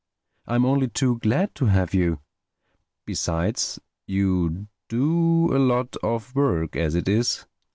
[0.47, 2.21] I'm only too glad to have you.
[3.05, 7.45] Besides, you do do a lot of work, as it is.